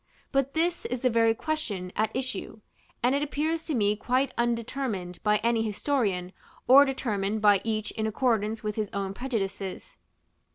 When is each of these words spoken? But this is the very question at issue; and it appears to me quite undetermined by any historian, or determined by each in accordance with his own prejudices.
But 0.31 0.55
this 0.55 0.85
is 0.85 1.01
the 1.01 1.11
very 1.11 1.35
question 1.35 1.91
at 1.95 2.09
issue; 2.15 2.61
and 3.03 3.13
it 3.13 3.21
appears 3.21 3.63
to 3.65 3.75
me 3.75 3.95
quite 3.95 4.33
undetermined 4.35 5.21
by 5.21 5.37
any 5.43 5.61
historian, 5.61 6.33
or 6.67 6.85
determined 6.85 7.39
by 7.43 7.61
each 7.63 7.91
in 7.91 8.07
accordance 8.07 8.63
with 8.63 8.77
his 8.77 8.89
own 8.93 9.13
prejudices. 9.13 9.97